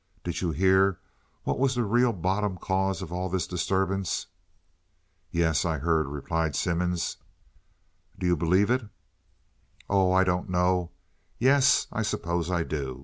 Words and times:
Did 0.23 0.41
you 0.41 0.47
ever 0.49 0.57
hear 0.57 0.99
what 1.43 1.59
was 1.59 1.75
the 1.75 1.83
real 1.83 2.11
bottom 2.11 2.57
cause 2.57 3.03
of 3.03 3.11
all 3.13 3.29
this 3.29 3.45
disturbance?" 3.45 4.25
"Yes, 5.29 5.63
I've 5.63 5.83
heard," 5.83 6.07
replied 6.07 6.55
Simmons. 6.55 7.17
"Do 8.17 8.25
you 8.25 8.35
believe 8.35 8.71
it?" 8.71 8.81
"Oh, 9.91 10.11
I 10.11 10.23
don't 10.23 10.49
know. 10.49 10.89
Yes, 11.37 11.85
I 11.91 12.01
suppose 12.01 12.49
I 12.49 12.63
do. 12.63 12.99